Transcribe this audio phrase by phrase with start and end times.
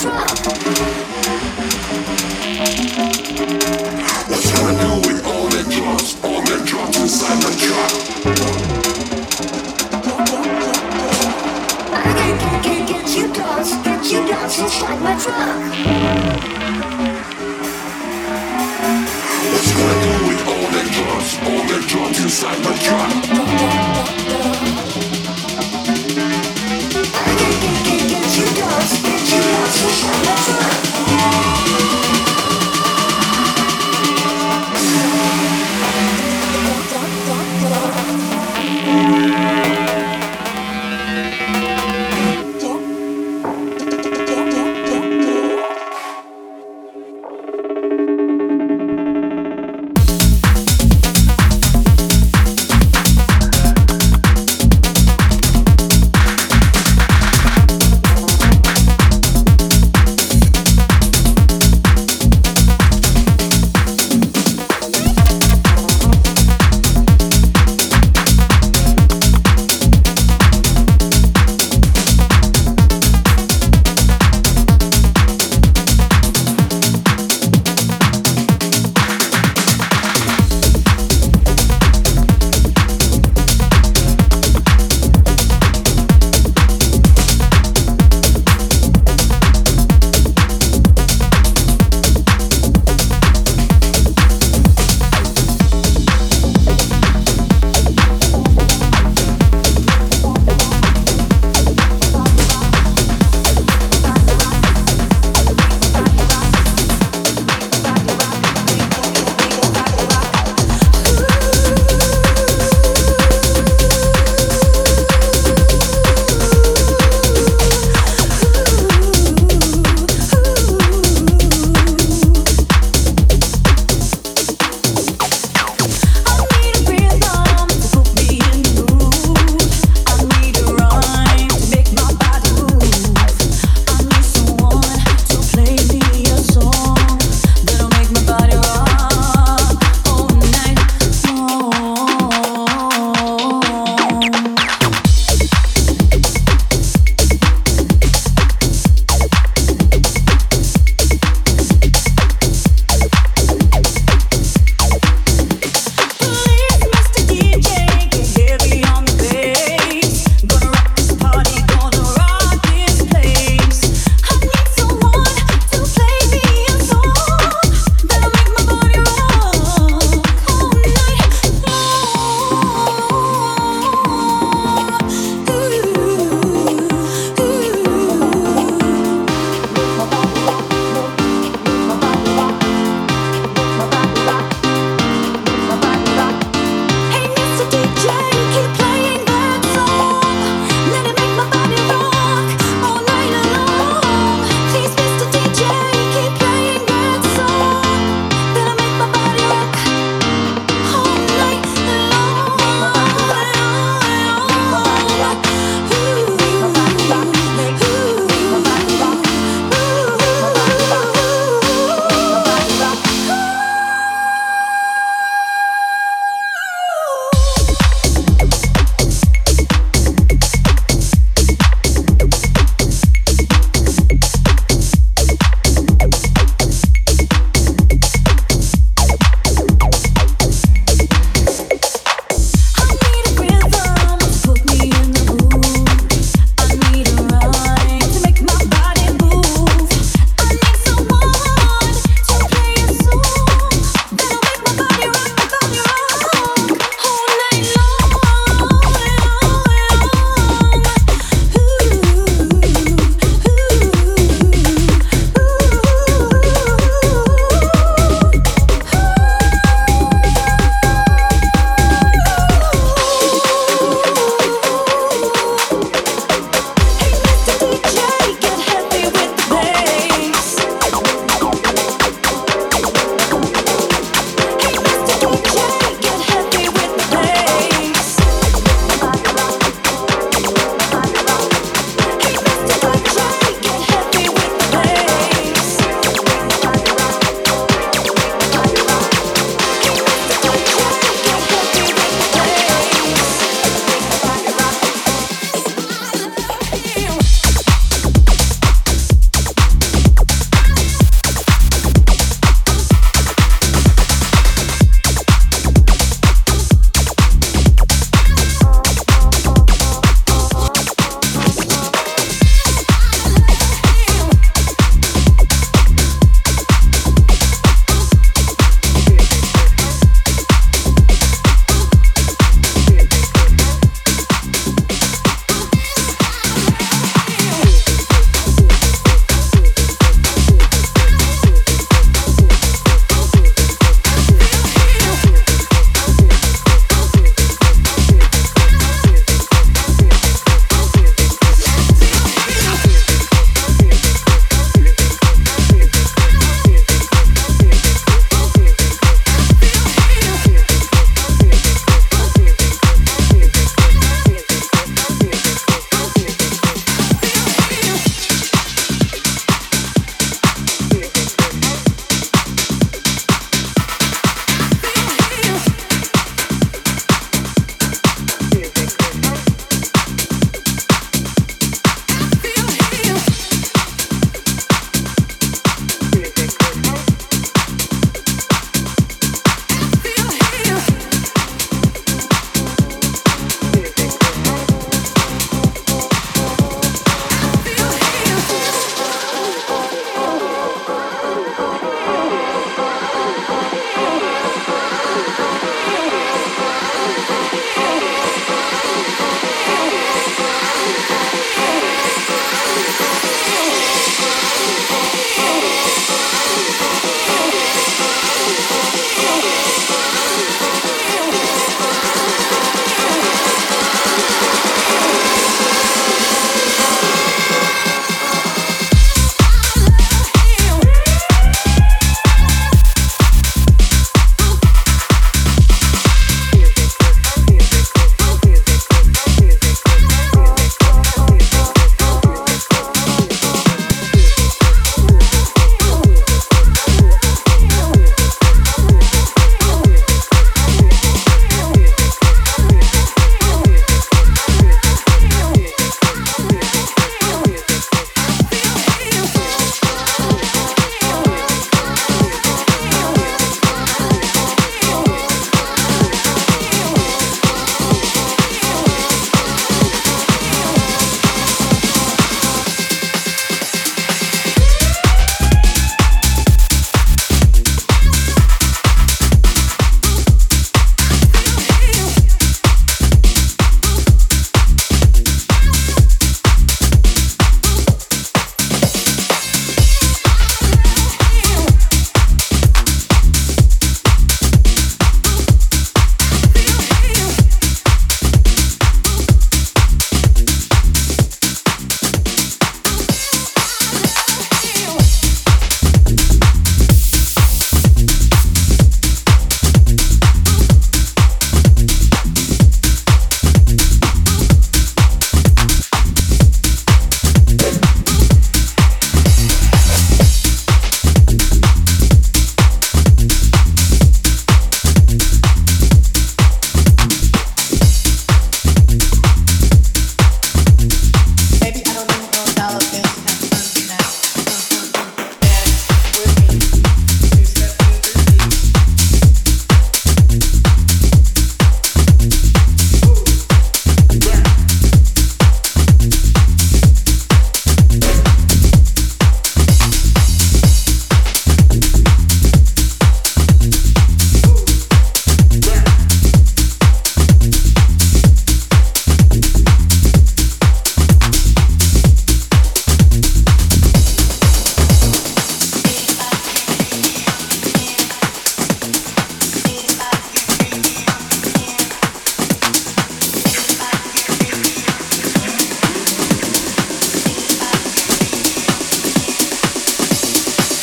[0.00, 1.09] 说。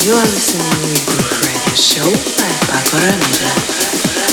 [0.08, 4.27] You are listening to Greek Radio Show by Pako Ramirez.